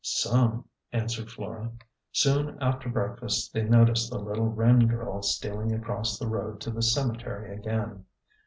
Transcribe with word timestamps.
"Some," 0.23 0.65
answered 0.91 1.29
Flora. 1.29 1.69
Soon 2.11 2.57
after 2.59 2.89
breakfast 2.89 3.53
they 3.53 3.61
noticed 3.61 4.09
the 4.09 4.17
little 4.17 4.47
Wren 4.47 4.87
girl 4.87 5.21
stealing 5.21 5.71
across 5.75 6.17
the 6.17 6.25
road 6.25 6.59
to 6.61 6.71
the 6.71 6.81
cemetery 6.81 7.55
again. 7.55 8.05